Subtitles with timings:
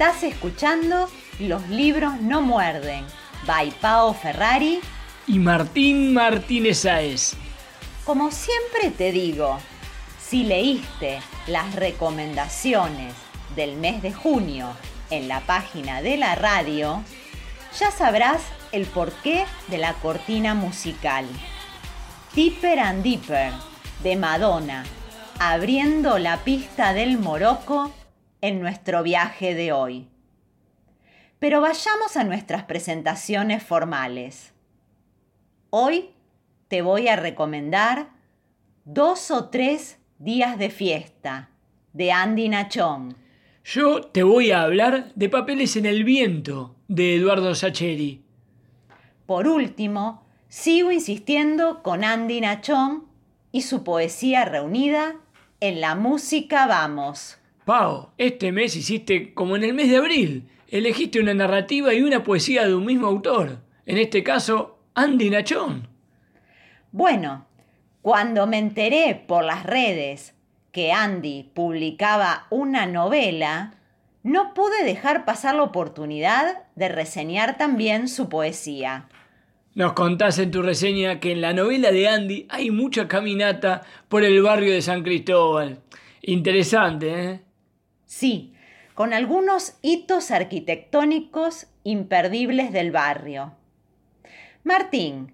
[0.00, 3.04] Estás escuchando Los libros no muerden,
[3.46, 4.80] by Pao Ferrari.
[5.26, 7.34] Y Martín Martínez Sáez.
[8.06, 9.58] Como siempre te digo,
[10.18, 13.12] si leíste las recomendaciones
[13.54, 14.70] del mes de junio
[15.10, 17.04] en la página de la radio,
[17.78, 18.40] ya sabrás
[18.72, 21.26] el porqué de la cortina musical.
[22.34, 23.52] Deeper and Deeper
[24.02, 24.82] de Madonna,
[25.38, 27.92] abriendo la pista del Morocco
[28.40, 30.08] en nuestro viaje de hoy.
[31.38, 34.52] Pero vayamos a nuestras presentaciones formales.
[35.70, 36.10] Hoy
[36.68, 38.10] te voy a recomendar
[38.84, 41.50] dos o tres días de fiesta
[41.92, 43.16] de Andy Nachón.
[43.64, 48.22] Yo te voy a hablar de Papeles en el Viento de Eduardo Sacheri.
[49.26, 53.04] Por último, sigo insistiendo con Andy Nachón
[53.52, 55.16] y su poesía reunida
[55.60, 57.39] en La Música Vamos.
[57.64, 60.48] Pau, este mes hiciste como en el mes de abril.
[60.68, 63.58] Elegiste una narrativa y una poesía de un mismo autor.
[63.86, 65.88] En este caso, Andy Nachón.
[66.92, 67.46] Bueno,
[68.02, 70.34] cuando me enteré por las redes
[70.72, 73.74] que Andy publicaba una novela,
[74.22, 79.08] no pude dejar pasar la oportunidad de reseñar también su poesía.
[79.74, 84.24] Nos contás en tu reseña que en la novela de Andy hay mucha caminata por
[84.24, 85.78] el barrio de San Cristóbal.
[86.22, 87.40] Interesante, ¿eh?
[88.10, 88.52] Sí,
[88.96, 93.54] con algunos hitos arquitectónicos imperdibles del barrio.
[94.64, 95.32] Martín,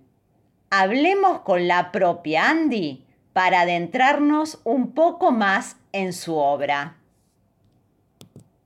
[0.68, 6.98] hablemos con la propia Andy para adentrarnos un poco más en su obra.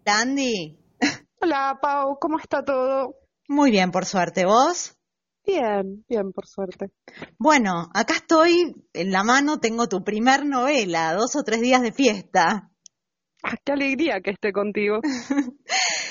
[0.05, 0.77] Andy.
[1.41, 3.15] Hola, Pau, ¿cómo está todo?
[3.47, 4.45] Muy bien, por suerte.
[4.45, 4.99] ¿Vos?
[5.47, 6.91] Bien, bien, por suerte.
[7.39, 11.93] Bueno, acá estoy en la mano, tengo tu primer novela, dos o tres días de
[11.93, 12.70] fiesta.
[13.43, 15.01] Ah, qué alegría que esté contigo.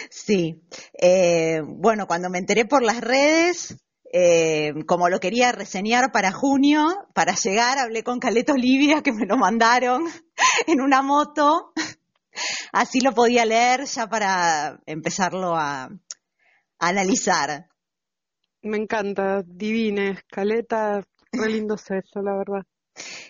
[0.09, 0.61] sí.
[0.99, 3.77] Eh, bueno, cuando me enteré por las redes,
[4.11, 9.25] eh, como lo quería reseñar para junio, para llegar, hablé con Caleto Olivia, que me
[9.25, 10.05] lo mandaron
[10.67, 11.73] en una moto.
[12.71, 15.89] Así lo podía leer ya para empezarlo a
[16.79, 17.69] analizar.
[18.61, 22.65] Me encanta, divina, escaleta, re lindo eso, la verdad.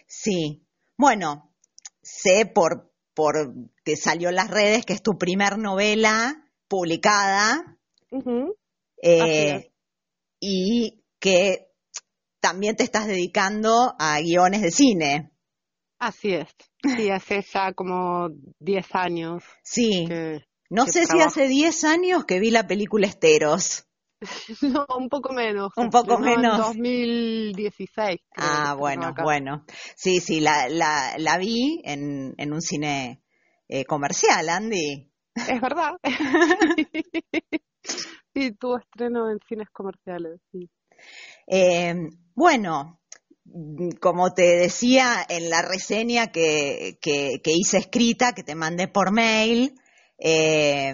[0.07, 0.65] Sí,
[0.97, 1.53] bueno,
[2.01, 2.88] sé por,
[3.19, 7.77] por que salió en las redes que es tu primer novela publicada
[9.03, 9.73] eh,
[10.39, 11.67] y que
[12.39, 15.31] también te estás dedicando a guiones de cine.
[15.99, 16.47] Así es,
[16.95, 18.29] sí, hace ya como
[18.59, 19.43] 10 años.
[19.63, 20.07] Sí,
[20.69, 23.85] no sé si hace 10 años que vi la película Esteros.
[24.61, 25.71] No, un poco menos.
[25.77, 26.57] Un poco menos.
[26.57, 28.19] 2016.
[28.35, 29.65] Ah, bueno, bueno.
[29.95, 33.21] Sí, sí, la, la, la vi en, en un cine
[33.67, 35.11] eh, comercial, Andy.
[35.35, 35.93] Es verdad.
[38.33, 40.69] sí, tuvo estreno en cines comerciales, sí.
[41.47, 41.95] Eh,
[42.35, 42.99] bueno,
[44.01, 49.11] como te decía en la reseña que, que, que hice escrita, que te mandé por
[49.11, 49.75] mail,
[50.17, 50.93] eh,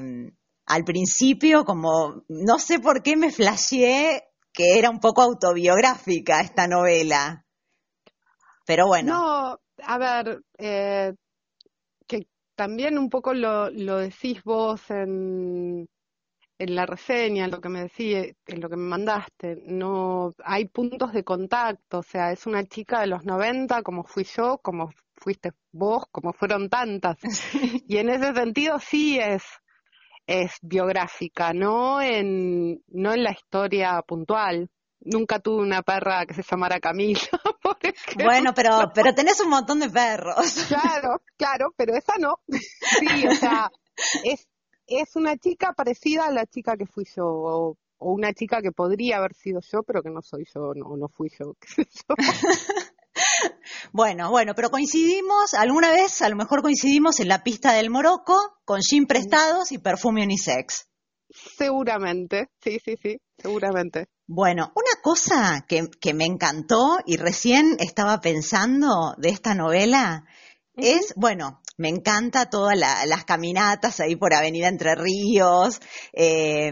[0.66, 6.68] al principio, como no sé por qué me flasheé que era un poco autobiográfica esta
[6.68, 7.46] novela.
[8.66, 9.14] Pero bueno.
[9.14, 11.14] No, a ver, eh,
[12.08, 15.88] que también un poco lo, lo decís vos en,
[16.58, 21.12] en la reseña, lo que me decís, en lo que me mandaste, no hay puntos
[21.14, 25.52] de contacto, o sea, es una chica de los 90 como fui yo, como fuiste
[25.72, 27.18] vos, como fueron tantas.
[27.88, 29.44] Y en ese sentido sí es
[30.28, 34.70] es biográfica, no en, no en la historia puntual.
[35.02, 37.20] Nunca tuve una perra que se llamara Camila,
[38.24, 40.66] Bueno, pero, pero tenés un montón de perros.
[40.68, 42.40] Claro, claro, pero esa no.
[42.48, 43.70] Sí, o sea,
[44.24, 44.48] es,
[44.88, 49.18] es una chica parecida a la chica que fui yo, o, una chica que podría
[49.18, 52.16] haber sido yo, pero que no soy yo, no, no fui yo, qué sé yo.
[53.92, 58.38] Bueno, bueno, pero coincidimos, alguna vez a lo mejor coincidimos en la pista del Morocco
[58.66, 60.88] con Jim Prestados y Perfume Unisex.
[61.30, 64.08] Seguramente, sí, sí, sí, seguramente.
[64.28, 70.26] Bueno, una cosa que, que me encantó y recién estaba pensando de esta novela
[70.76, 75.82] es, bueno, me encanta todas las caminatas ahí por Avenida Entre Ríos,
[76.14, 76.72] eh,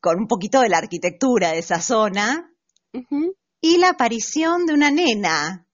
[0.00, 2.52] con un poquito de la arquitectura de esa zona,
[3.60, 5.66] y la aparición de una nena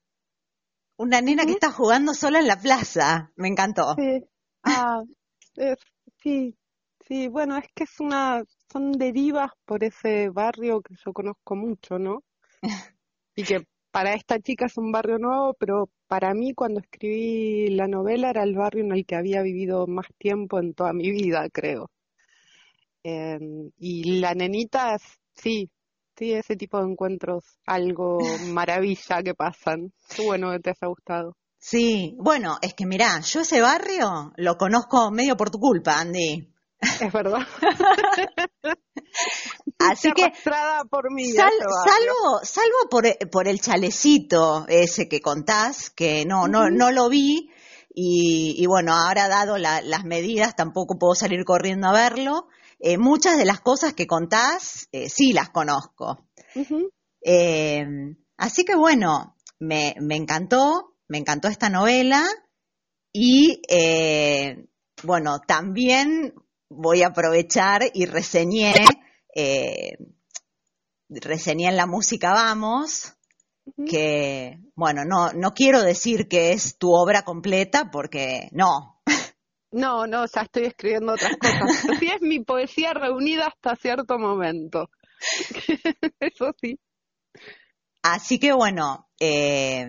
[0.99, 3.31] una nena que está jugando sola en la plaza.
[3.37, 3.95] Me encantó.
[3.95, 4.21] Sí.
[4.63, 5.01] Ah,
[6.21, 6.55] sí,
[7.07, 7.27] sí.
[7.29, 12.23] Bueno, es que es una, son derivas por ese barrio que yo conozco mucho, ¿no?
[13.35, 17.87] Y que para esta chica es un barrio nuevo, pero para mí cuando escribí la
[17.87, 21.47] novela era el barrio en el que había vivido más tiempo en toda mi vida,
[21.49, 21.89] creo.
[23.03, 24.97] Em, y la nenita,
[25.33, 25.69] sí,
[26.19, 28.19] sí, ese tipo de encuentros, algo
[28.53, 29.91] maravilla que pasan.
[30.15, 31.35] Qué bueno que te haya gustado.
[31.57, 36.53] Sí, bueno, es que mirá, yo ese barrio lo conozco medio por tu culpa, Andy.
[36.79, 37.45] Es verdad.
[39.79, 40.31] Así que
[40.89, 46.91] por mí salvo salvo por, por, el chalecito ese que contás, que no no no
[46.91, 47.49] lo vi
[48.01, 52.47] y, bueno, ahora dado las medidas tampoco puedo salir corriendo a verlo.
[52.79, 56.29] Eh, muchas de las cosas que contás eh, sí las conozco.
[57.21, 57.85] Eh,
[58.37, 62.25] así que bueno, me, me, encantó, me encantó esta novela
[63.11, 63.61] y
[65.03, 66.33] bueno, también
[66.69, 68.73] voy a aprovechar y reseñé,
[71.09, 73.13] reseñé en la música Vamos,
[73.87, 78.98] que, bueno, no, no quiero decir que es tu obra completa porque no.
[79.71, 81.59] No, no, ya estoy escribiendo otras cosas.
[81.99, 84.89] Sí es mi poesía reunida hasta cierto momento.
[86.19, 86.79] Eso sí.
[88.01, 89.85] Así que bueno, eh,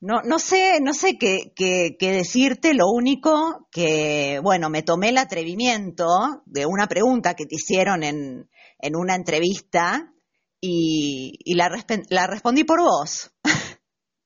[0.00, 5.18] no, no sé, no sé qué, qué, decirte, lo único que, bueno, me tomé el
[5.18, 6.06] atrevimiento
[6.44, 8.48] de una pregunta que te hicieron en,
[8.78, 10.12] en una entrevista
[10.60, 11.70] y, y la,
[12.10, 13.32] la respondí por vos.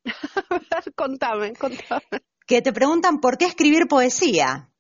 [0.96, 2.22] contame, contame.
[2.50, 4.72] Que te preguntan por qué escribir poesía.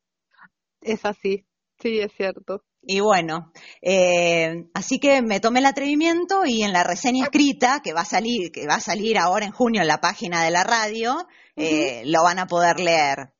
[0.80, 1.46] Es así,
[1.80, 2.64] sí, es cierto.
[2.82, 7.92] Y bueno, eh, así que me tomé el atrevimiento y en la reseña escrita que
[7.92, 10.64] va a salir, que va a salir ahora en junio en la página de la
[10.64, 13.34] radio, eh, lo van a poder leer.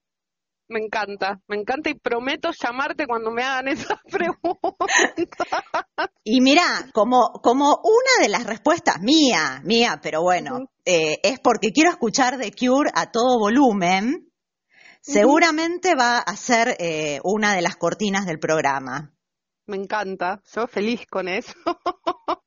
[0.68, 4.87] Me encanta, me encanta y prometo llamarte cuando me hagan esas preguntas.
[6.22, 11.73] Y mira, como, como una de las respuestas mía, mía, pero bueno, eh, es porque
[11.73, 14.30] quiero escuchar The Cure a todo volumen.
[15.00, 16.76] Seguramente va a ser
[17.25, 19.14] una de las cortinas del programa
[19.70, 21.54] me encanta, yo feliz con eso.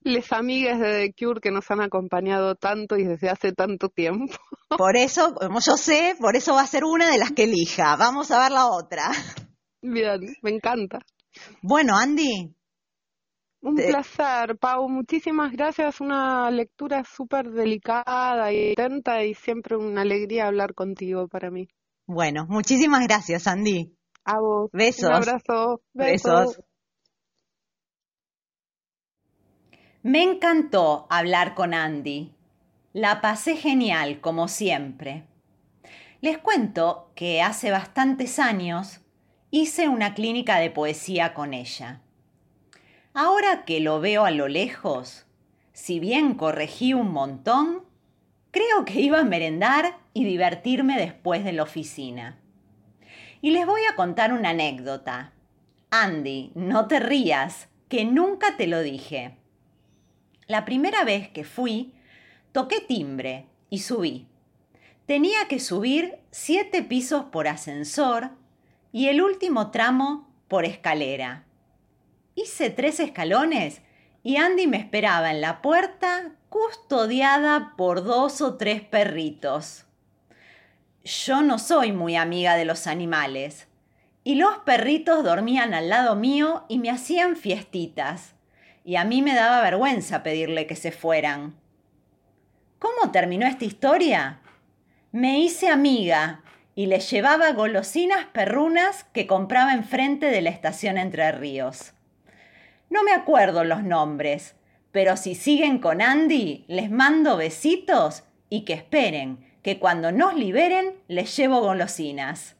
[0.00, 4.34] Les amigues de The Cure que nos han acompañado tanto y desde hace tanto tiempo.
[4.76, 7.94] Por eso, como yo sé, por eso va a ser una de las que elija.
[7.96, 9.12] Vamos a ver la otra.
[9.80, 10.98] Bien, me encanta.
[11.62, 12.52] Bueno, Andy.
[13.64, 14.90] Un placer, Pau.
[14.90, 15.98] Muchísimas gracias.
[16.02, 21.66] Una lectura súper delicada y atenta y siempre una alegría hablar contigo para mí.
[22.06, 23.96] Bueno, muchísimas gracias, Andy.
[24.26, 24.68] A vos.
[24.70, 25.08] Besos.
[25.08, 25.80] Un abrazo.
[25.94, 26.60] Besos.
[30.02, 32.34] Me encantó hablar con Andy.
[32.92, 35.26] La pasé genial, como siempre.
[36.20, 39.00] Les cuento que hace bastantes años
[39.50, 42.03] hice una clínica de poesía con ella.
[43.16, 45.24] Ahora que lo veo a lo lejos,
[45.72, 47.84] si bien corregí un montón,
[48.50, 52.40] creo que iba a merendar y divertirme después de la oficina.
[53.40, 55.32] Y les voy a contar una anécdota.
[55.90, 59.36] Andy, no te rías, que nunca te lo dije.
[60.48, 61.94] La primera vez que fui,
[62.50, 64.26] toqué timbre y subí.
[65.06, 68.30] Tenía que subir siete pisos por ascensor
[68.90, 71.44] y el último tramo por escalera.
[72.34, 73.82] Hice tres escalones
[74.22, 79.84] y Andy me esperaba en la puerta custodiada por dos o tres perritos
[81.04, 83.68] yo no soy muy amiga de los animales.
[84.24, 88.34] Y los perritos dormían al lado mío y me hacían fiestitas.
[88.84, 91.54] Y a mí me daba vergüenza pedirle que se fueran.
[92.78, 94.40] ¿Cómo terminó esta historia?
[95.12, 96.42] Me hice amiga
[96.74, 101.92] y le llevaba golosinas perrunas que compraba enfrente de la estación Entre Ríos.
[102.94, 104.54] No me acuerdo los nombres,
[104.92, 110.92] pero si siguen con Andy, les mando besitos y que esperen, que cuando nos liberen
[111.08, 112.54] les llevo golosinas.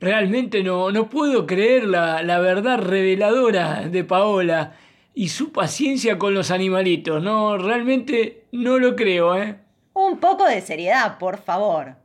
[0.00, 4.74] Realmente no, no puedo creer la, la verdad reveladora de Paola
[5.14, 7.22] y su paciencia con los animalitos.
[7.22, 9.56] No, realmente no lo creo, ¿eh?
[9.94, 11.96] Un poco de seriedad, por favor.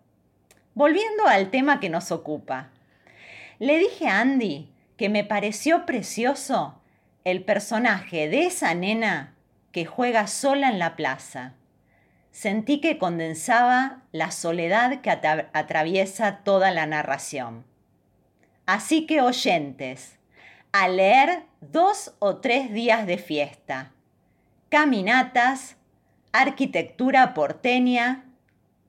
[0.76, 2.70] Volviendo al tema que nos ocupa.
[3.60, 6.79] Le dije a Andy que me pareció precioso
[7.24, 9.36] el personaje de esa nena
[9.72, 11.54] que juega sola en la plaza
[12.32, 17.66] sentí que condensaba la soledad que atraviesa toda la narración.
[18.66, 20.18] Así que oyentes,
[20.72, 23.92] a leer dos o tres días de fiesta,
[24.70, 25.76] caminatas,
[26.32, 28.26] arquitectura porteña,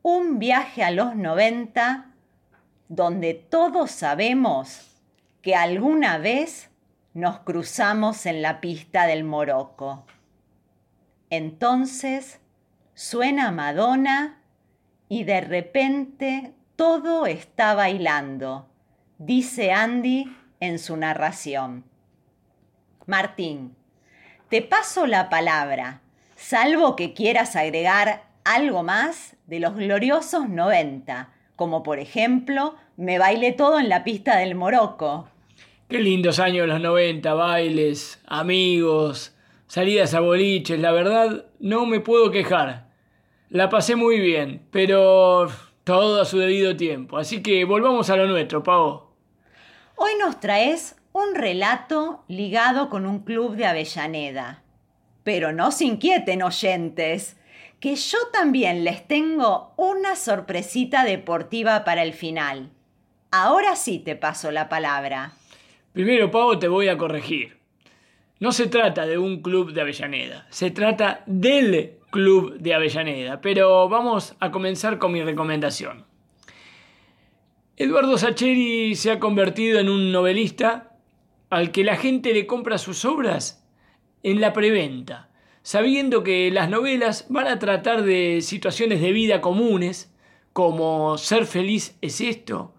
[0.03, 2.07] un viaje a los 90,
[2.89, 5.01] donde todos sabemos
[5.43, 6.70] que alguna vez
[7.15, 10.05] nos cruzamos en la pista del Morocco.
[11.29, 12.41] Entonces,
[12.95, 14.43] suena Madonna
[15.09, 18.69] y de repente todo está bailando,
[19.19, 21.85] dice Andy en su narración.
[23.07, 23.77] Martín,
[24.49, 26.01] te paso la palabra,
[26.37, 33.53] salvo que quieras agregar algo más de los gloriosos 90, como por ejemplo Me baile
[33.53, 35.29] todo en la pista del Morocco.
[35.91, 39.35] Qué lindos años los 90, bailes, amigos,
[39.67, 42.87] salidas a boliches, la verdad no me puedo quejar.
[43.49, 45.51] La pasé muy bien, pero
[45.83, 47.19] todo a su debido tiempo.
[47.19, 49.17] Así que volvamos a lo nuestro, Pavo.
[49.97, 54.63] Hoy nos traes un relato ligado con un club de Avellaneda.
[55.25, 57.37] Pero no se inquieten, oyentes,
[57.81, 62.71] que yo también les tengo una sorpresita deportiva para el final.
[63.33, 65.33] Ahora sí te paso la palabra.
[65.93, 67.59] Primero, Pavo, te voy a corregir.
[68.39, 73.41] No se trata de un club de Avellaneda, se trata del club de Avellaneda.
[73.41, 76.05] Pero vamos a comenzar con mi recomendación.
[77.77, 80.97] Eduardo Sacheri se ha convertido en un novelista
[81.49, 83.67] al que la gente le compra sus obras
[84.23, 85.31] en la preventa,
[85.63, 90.15] sabiendo que las novelas van a tratar de situaciones de vida comunes,
[90.53, 92.75] como ser feliz es esto,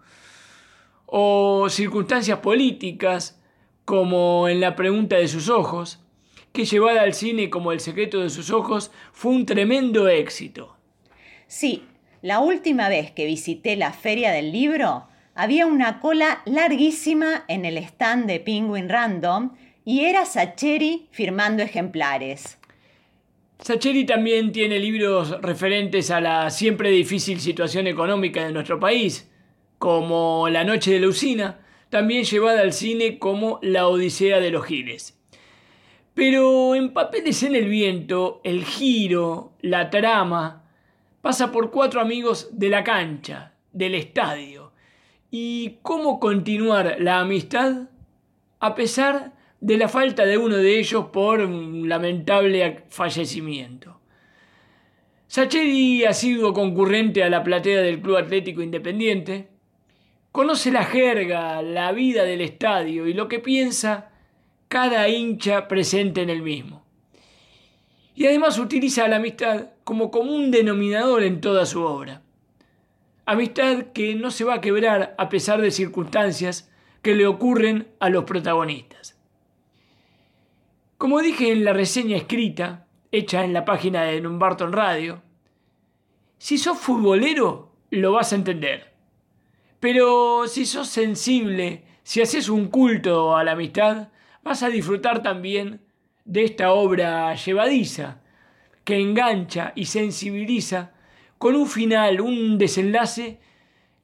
[1.14, 3.38] o circunstancias políticas,
[3.84, 6.00] como en la pregunta de sus ojos,
[6.54, 10.74] que llevada al cine como El secreto de sus ojos fue un tremendo éxito.
[11.46, 11.82] Sí,
[12.22, 17.76] la última vez que visité la feria del libro, había una cola larguísima en el
[17.76, 19.52] stand de Penguin Random
[19.84, 22.58] y era Sacheri firmando ejemplares.
[23.58, 29.28] Sacheri también tiene libros referentes a la siempre difícil situación económica de nuestro país,
[29.82, 31.58] como La Noche de Lucina,
[31.90, 35.18] también llevada al cine como La Odisea de los Giles.
[36.14, 40.70] Pero en Papeles en el Viento, el giro, la trama,
[41.20, 44.70] pasa por cuatro amigos de la cancha, del estadio.
[45.32, 47.88] ¿Y cómo continuar la amistad
[48.60, 53.98] a pesar de la falta de uno de ellos por un lamentable fallecimiento?
[55.26, 59.51] Sacheri ha sido concurrente a la platea del Club Atlético Independiente,
[60.32, 64.10] Conoce la jerga, la vida del estadio y lo que piensa
[64.68, 66.82] cada hincha presente en el mismo.
[68.14, 72.22] Y además utiliza la amistad como común denominador en toda su obra.
[73.26, 76.72] Amistad que no se va a quebrar a pesar de circunstancias
[77.02, 79.18] que le ocurren a los protagonistas.
[80.96, 85.22] Como dije en la reseña escrita, hecha en la página de Numbarton Radio,
[86.38, 88.91] si sos futbolero, lo vas a entender.
[89.82, 94.10] Pero si sos sensible, si haces un culto a la amistad,
[94.44, 95.80] vas a disfrutar también
[96.24, 98.20] de esta obra llevadiza,
[98.84, 100.92] que engancha y sensibiliza
[101.36, 103.40] con un final, un desenlace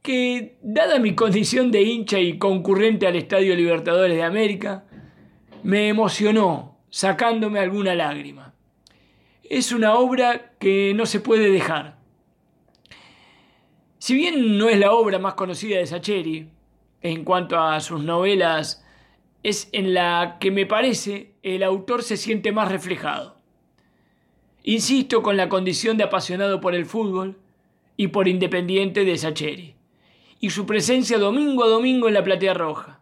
[0.03, 4.85] que, dada mi condición de hincha y concurrente al Estadio Libertadores de América,
[5.63, 8.53] me emocionó, sacándome alguna lágrima.
[9.45, 11.98] Es una obra que no se puede dejar.
[14.09, 16.49] Si bien no es la obra más conocida de Sacheri,
[17.03, 18.83] en cuanto a sus novelas,
[19.43, 23.37] es en la que me parece el autor se siente más reflejado.
[24.63, 27.37] Insisto con la condición de apasionado por el fútbol
[27.99, 29.75] y por independiente de Sacheri,
[30.41, 33.01] y su presencia domingo a domingo en la platea roja.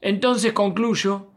[0.00, 1.32] Entonces concluyo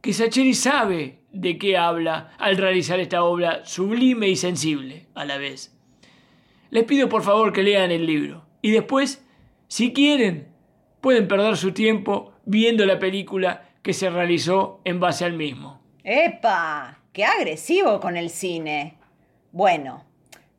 [0.00, 5.36] que Sacheri sabe de qué habla al realizar esta obra sublime y sensible a la
[5.36, 5.75] vez.
[6.70, 8.44] Les pido por favor que lean el libro.
[8.62, 9.24] Y después,
[9.68, 10.48] si quieren,
[11.00, 15.80] pueden perder su tiempo viendo la película que se realizó en base al mismo.
[16.02, 16.98] ¡Epa!
[17.12, 18.98] ¡Qué agresivo con el cine!
[19.52, 20.04] Bueno,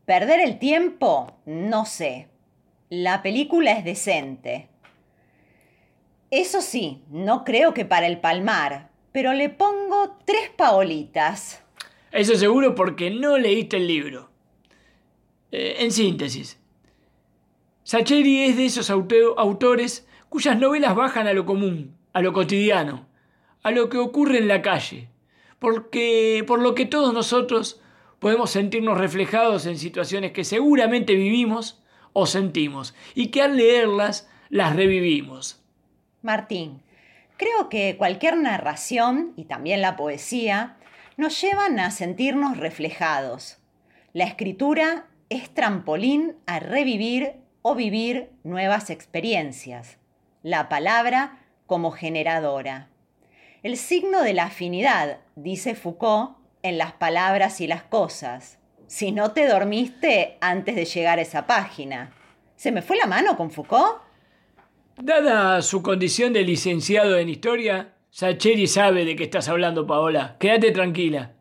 [0.06, 2.30] perder el tiempo, no sé.
[2.90, 4.70] La película es decente.
[6.32, 11.64] Eso sí, no creo que para el palmar, pero le pongo tres paolitas.
[12.12, 14.30] Eso seguro porque no leíste el libro.
[15.52, 16.60] Eh, en síntesis,
[17.84, 23.08] Sacheri es de esos autores cuyas novelas bajan a lo común, a lo cotidiano,
[23.64, 25.08] a lo que ocurre en la calle,
[25.60, 27.82] porque por lo que todos nosotros
[28.20, 31.82] podemos sentirnos reflejados en situaciones que seguramente vivimos
[32.12, 35.62] o sentimos y que al leerlas las revivimos.
[36.22, 36.82] Martín,
[37.38, 40.76] creo que cualquier narración y también la poesía
[41.16, 43.60] nos llevan a sentirnos reflejados.
[44.12, 49.98] La escritura es trampolín a revivir o vivir nuevas experiencias.
[50.44, 52.90] La palabra como generadora.
[53.64, 58.60] El signo de la afinidad, dice Foucault, en las palabras y las cosas.
[58.88, 62.14] si no te dormiste antes de llegar a esa página.
[62.56, 63.98] ¿Se me fue la mano con Foucault?
[64.96, 70.38] Dada su condición de licenciado en historia, Sacheri sabe de qué estás hablando, Paola.
[70.40, 71.34] Quédate tranquila.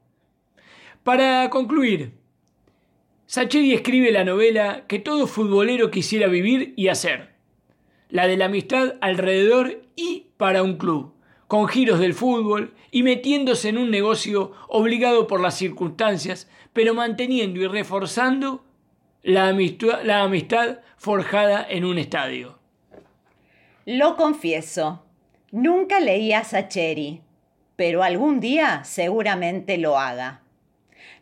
[1.05, 2.19] Para concluir,
[3.29, 7.35] Sacheri escribe la novela que todo futbolero quisiera vivir y hacer.
[8.09, 11.13] La de la amistad alrededor y para un club,
[11.49, 17.61] con giros del fútbol y metiéndose en un negocio obligado por las circunstancias, pero manteniendo
[17.61, 18.65] y reforzando
[19.25, 22.61] la amistad, forjada en un estadio.
[23.87, 25.05] Lo confieso,
[25.51, 27.23] nunca leí a Sacheri,
[27.75, 30.43] pero algún día seguramente lo haga.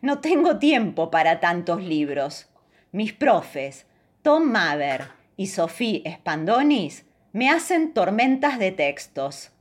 [0.01, 2.49] No tengo tiempo para tantos libros.
[2.91, 3.87] Mis profes,
[4.21, 9.51] Tom Maver y Sophie Spandonis, me hacen tormentas de textos.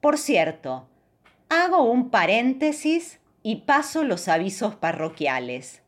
[0.00, 0.88] Por cierto,
[1.48, 5.82] hago un paréntesis y paso los avisos parroquiales.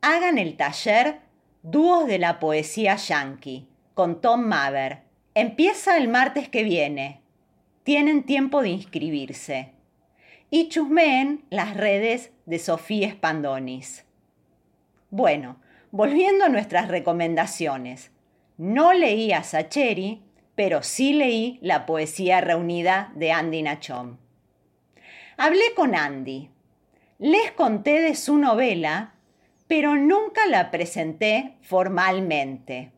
[0.00, 1.20] Hagan el taller
[1.62, 5.02] Dúos de la Poesía Yankee con Tom Maver.
[5.34, 7.22] Empieza el martes que viene.
[7.84, 9.72] Tienen tiempo de inscribirse.
[10.50, 14.04] Y chusmeen las redes de Sofía Spandonis.
[15.10, 15.56] Bueno,
[15.90, 18.10] volviendo a nuestras recomendaciones.
[18.56, 20.22] No leí a Sacheri,
[20.54, 24.18] pero sí leí la poesía reunida de Andy Nachom.
[25.36, 26.50] Hablé con Andy.
[27.18, 29.14] Les conté de su novela
[29.66, 32.92] pero nunca la presenté formalmente.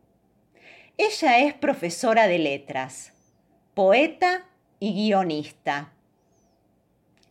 [0.99, 3.13] Ella es profesora de letras,
[3.75, 4.45] poeta
[4.81, 5.93] y guionista.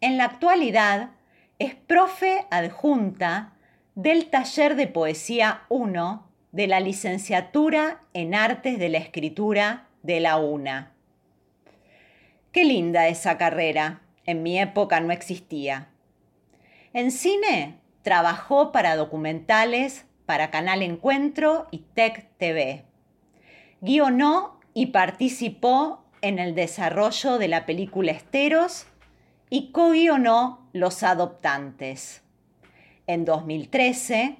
[0.01, 1.11] En la actualidad
[1.59, 3.53] es profe adjunta
[3.95, 10.37] del taller de poesía 1 de la licenciatura en artes de la escritura de la
[10.37, 10.93] UNA.
[12.51, 14.01] Qué linda esa carrera.
[14.25, 15.89] En mi época no existía.
[16.93, 22.85] En cine Trabajó para documentales, para Canal Encuentro y Tech TV.
[23.81, 28.85] Guionó y participó en el desarrollo de la película Esteros
[29.49, 32.23] y co-guionó Los Adoptantes.
[33.07, 34.37] En 2013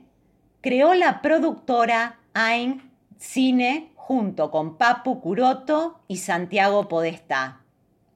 [0.61, 7.61] creó la productora AIN Cine junto con Papu Curoto y Santiago Podestá.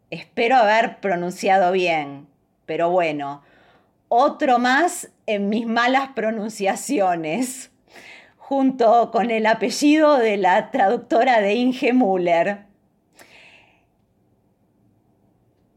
[0.09, 2.27] Espero haber pronunciado bien,
[2.65, 3.43] pero bueno,
[4.07, 7.71] otro más en mis malas pronunciaciones,
[8.37, 12.68] junto con el apellido de la traductora de Inge Müller.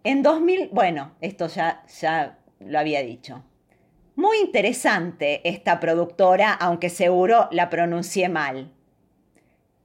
[0.04, 3.42] En 2000, bueno, esto ya, ya lo había dicho.
[4.16, 8.72] Muy interesante esta productora, aunque seguro la pronuncié mal.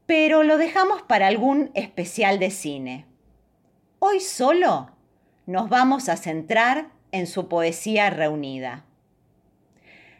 [0.06, 3.06] Pero lo dejamos para algún especial de cine.
[4.00, 4.92] Hoy solo
[5.46, 8.86] nos vamos a centrar en su poesía reunida.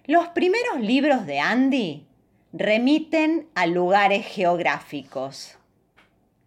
[0.06, 2.08] Los primeros libros de Andy
[2.54, 5.58] remiten a lugares geográficos.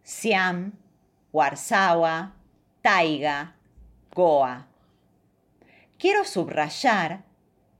[0.02, 0.72] Siam,
[1.32, 2.34] Warsawa,
[2.82, 3.56] Taiga,
[4.14, 4.66] Goa.
[5.98, 7.24] Quiero subrayar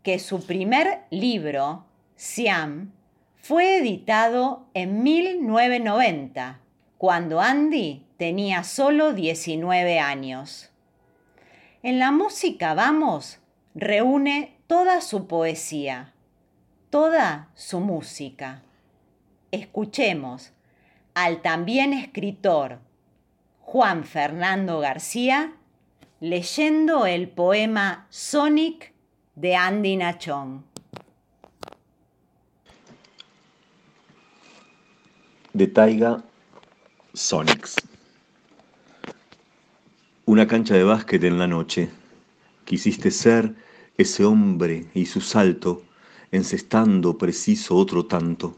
[0.03, 1.87] que su primer libro,
[2.17, 2.93] Siam,
[3.37, 6.61] fue editado en 1990,
[6.99, 10.71] cuando Andy tenía solo 19 años.
[11.83, 13.39] En la música Vamos
[13.75, 16.13] reúne toda su poesía,
[16.91, 18.63] toda su música.
[19.51, 20.53] Escuchemos
[21.15, 22.81] al también escritor
[23.73, 25.53] Juan Fernando García
[26.19, 28.93] leyendo el poema Sonic
[29.37, 30.65] de Andy Nachón.
[35.53, 36.25] De Taiga
[37.15, 37.77] Sonics.
[40.25, 41.91] Una cancha de básquet en la noche.
[42.65, 43.55] Quisiste ser
[43.97, 45.85] ese hombre y su salto,
[46.33, 48.57] encestando preciso otro tanto.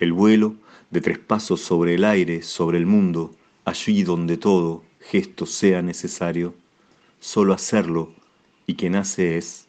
[0.00, 0.56] El vuelo
[0.90, 6.54] de tres pasos sobre el aire, sobre el mundo, allí donde todo gesto sea necesario.
[7.20, 8.12] Solo hacerlo
[8.66, 9.66] y que nace es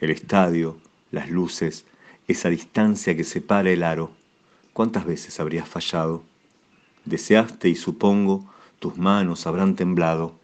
[0.00, 0.78] el estadio,
[1.10, 1.84] las luces,
[2.28, 4.10] esa distancia que separa el aro.
[4.72, 6.22] ¿Cuántas veces habrías fallado?
[7.04, 8.44] Deseaste y supongo
[8.78, 10.38] tus manos habrán temblado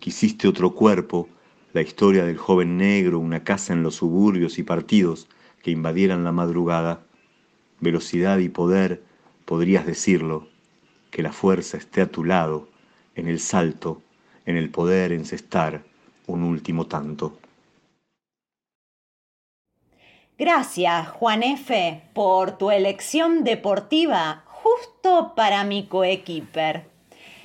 [0.00, 1.28] Quisiste otro cuerpo,
[1.74, 5.28] la historia del joven negro, una casa en los suburbios y partidos
[5.62, 7.02] que invadieran la madrugada.
[7.80, 9.02] Velocidad y poder,
[9.44, 10.48] podrías decirlo,
[11.10, 12.68] que la fuerza esté a tu lado,
[13.14, 14.02] en el salto,
[14.46, 15.82] en el poder encestar
[16.26, 17.38] un último tanto.
[20.38, 26.84] Gracias, Juan F., por tu elección deportiva justo para mi coequiper.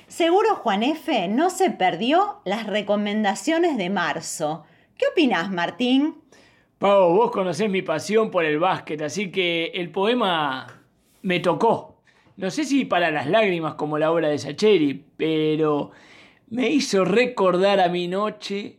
[0.06, 1.28] Seguro Juan F.
[1.28, 4.64] no se perdió las recomendaciones de marzo.
[4.96, 6.14] ¿Qué opinas, Martín?
[6.78, 10.66] Pau, vos conocés mi pasión por el básquet, así que el poema
[11.22, 11.95] me tocó.
[12.36, 15.92] No sé si para las lágrimas como la obra de Sacheri, pero
[16.50, 18.76] me hizo recordar a mi noche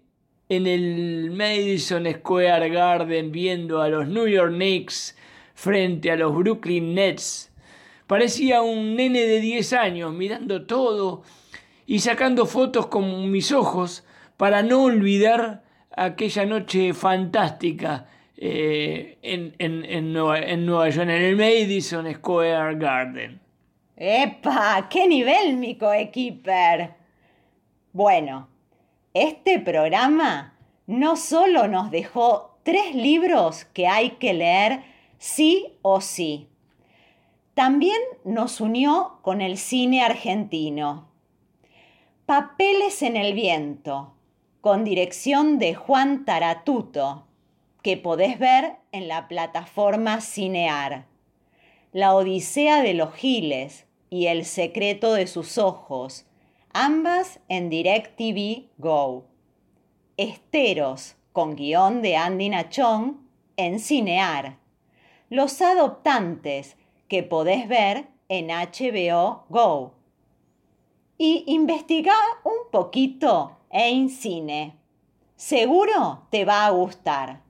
[0.47, 5.17] en el Madison Square Garden viendo a los New York Knicks
[5.55, 7.51] frente a los Brooklyn Nets.
[8.05, 11.23] Parecía un nene de 10 años mirando todo
[11.87, 14.05] y sacando fotos con mis ojos
[14.37, 15.63] para no olvidar
[15.95, 23.46] aquella noche fantástica eh, en, en, Nueva, en Nueva York, en el Madison Square Garden.
[23.99, 24.87] ¡Epa!
[24.91, 26.93] ¡Qué nivel, mi coequiper!
[27.93, 28.47] Bueno,
[29.15, 30.53] este programa
[30.85, 34.83] no solo nos dejó tres libros que hay que leer
[35.17, 36.47] sí o sí,
[37.57, 41.07] también nos unió con el cine argentino.
[42.27, 44.13] Papeles en el viento,
[44.61, 47.25] con dirección de Juan Taratuto,
[47.81, 51.07] que podés ver en la plataforma Cinear.
[51.93, 56.25] La Odisea de los Giles y El secreto de sus ojos,
[56.73, 59.25] ambas en DirecTV Go.
[60.17, 64.57] Esteros, con guion de Andy Nachón, en Cinear.
[65.29, 69.93] Los adoptantes, que podés ver en HBO Go.
[71.17, 74.75] Y investiga un poquito en cine.
[75.35, 77.41] Seguro te va a gustar.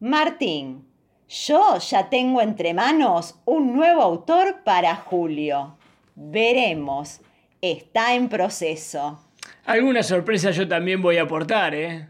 [0.00, 0.85] Martín,
[1.28, 5.76] yo ya tengo entre manos un nuevo autor para Julio.
[6.14, 7.20] Veremos
[7.60, 9.20] está en proceso.
[9.64, 12.08] Alguna sorpresa yo también voy a aportar, ¿eh?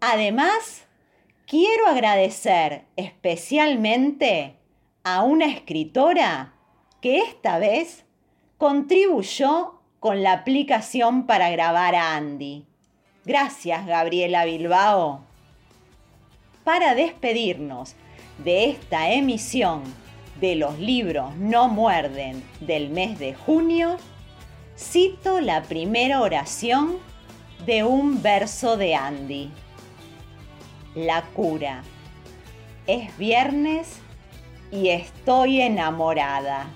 [0.00, 0.86] Además,
[1.46, 4.54] quiero agradecer especialmente
[5.02, 6.54] a una escritora
[7.00, 8.04] que esta vez
[8.58, 12.64] contribuyó con la aplicación para grabar a Andy.
[13.24, 15.24] Gracias, Gabriela Bilbao.
[16.62, 17.96] Para despedirnos
[18.38, 19.82] de esta emisión
[20.40, 23.96] de los libros No muerden del mes de junio,
[24.76, 26.98] cito la primera oración
[27.66, 29.50] de un verso de Andy.
[30.94, 31.82] La cura.
[32.86, 34.00] Es viernes
[34.70, 36.66] y estoy enamorada.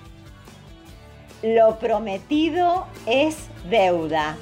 [1.43, 4.37] Lo prometido es deuda.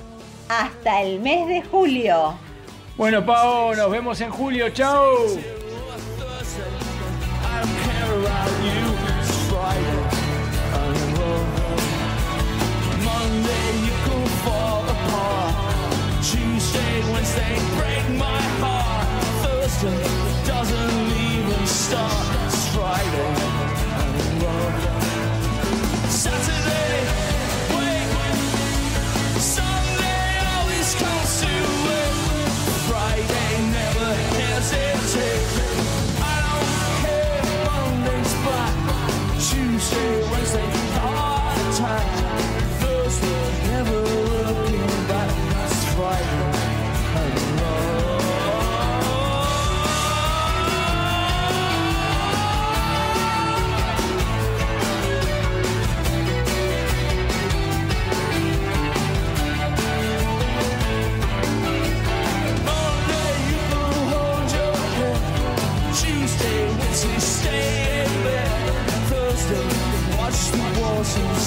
[0.49, 2.36] Hasta el mes de julio.
[2.95, 4.69] Bueno, Pau, nos vemos en julio.
[4.69, 5.57] Chao.
[16.75, 19.08] Wednesday break my heart.
[19.43, 20.03] Thursday
[20.45, 22.36] doesn't even start.
[22.45, 23.46] It's Friday.